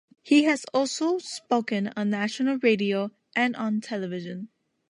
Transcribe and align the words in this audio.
He 0.23 0.45
has 0.45 0.65
also 0.73 1.19
spoken 1.19 1.93
on 1.95 2.09
national 2.09 2.57
radio 2.63 3.11
and 3.35 3.55
on 3.55 3.81
television. 3.81 4.49